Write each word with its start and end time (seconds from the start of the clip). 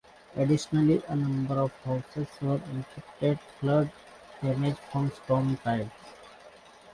Additionally, 0.35 1.03
a 1.09 1.15
number 1.15 1.53
of 1.59 1.71
houses 1.85 2.27
were 2.41 2.59
inflicted 2.71 3.39
flood 3.59 3.91
damage 4.41 4.77
from 4.91 5.11
storm 5.11 5.55
tides. 5.57 5.91